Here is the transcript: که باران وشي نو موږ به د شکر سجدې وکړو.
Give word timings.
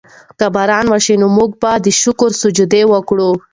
که 0.39 0.45
باران 0.55 0.85
وشي 0.89 1.15
نو 1.21 1.27
موږ 1.37 1.51
به 1.61 1.71
د 1.85 1.87
شکر 2.01 2.31
سجدې 2.41 2.81
وکړو. 2.87 3.29